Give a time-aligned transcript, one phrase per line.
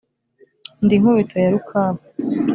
[0.83, 2.01] Ndi Nkubito ya Rukabu